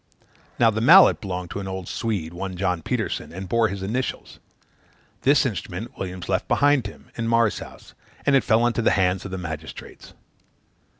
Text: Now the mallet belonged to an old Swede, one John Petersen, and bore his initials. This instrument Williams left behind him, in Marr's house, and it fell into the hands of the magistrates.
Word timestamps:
Now 0.57 0.71
the 0.71 0.81
mallet 0.81 1.21
belonged 1.21 1.51
to 1.51 1.59
an 1.59 1.67
old 1.67 1.87
Swede, 1.87 2.33
one 2.33 2.57
John 2.57 2.81
Petersen, 2.81 3.31
and 3.31 3.47
bore 3.47 3.67
his 3.67 3.83
initials. 3.83 4.39
This 5.21 5.45
instrument 5.45 5.95
Williams 5.95 6.27
left 6.27 6.47
behind 6.47 6.87
him, 6.87 7.11
in 7.15 7.27
Marr's 7.27 7.59
house, 7.59 7.93
and 8.25 8.35
it 8.35 8.43
fell 8.43 8.65
into 8.65 8.81
the 8.81 8.89
hands 8.97 9.25
of 9.25 9.29
the 9.29 9.37
magistrates. 9.37 10.15